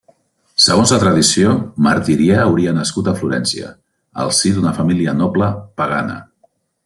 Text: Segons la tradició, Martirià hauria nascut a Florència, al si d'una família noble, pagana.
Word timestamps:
Segons 0.67 0.93
la 0.93 0.97
tradició, 1.01 1.51
Martirià 1.87 2.39
hauria 2.45 2.73
nascut 2.79 3.11
a 3.11 3.13
Florència, 3.21 3.69
al 4.25 4.35
si 4.41 4.55
d'una 4.57 4.75
família 4.79 5.17
noble, 5.21 5.51
pagana. 5.83 6.17